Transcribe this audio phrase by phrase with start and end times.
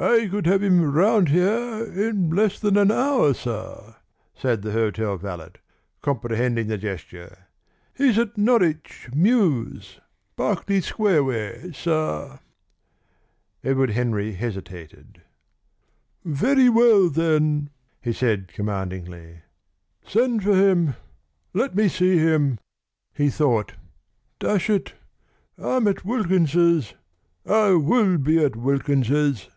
[0.00, 3.96] "I could have him round here in less than an hour, sir,"
[4.32, 5.50] said the hotel valet,
[6.02, 7.48] comprehending the gesture.
[7.94, 9.98] "He's at Norwich Mews
[10.36, 12.38] Berkeley Square way, sir."
[13.64, 15.22] Edward Henry hesitated.
[16.24, 19.40] "Very well, then!" he said commandingly.
[20.06, 20.94] "Send for him.
[21.52, 22.60] Let me see him."
[23.14, 23.72] He thought:
[24.38, 24.94] "Dash it!
[25.60, 26.94] I'm at Wilkins's
[27.44, 29.48] I'll be at Wilkins's!"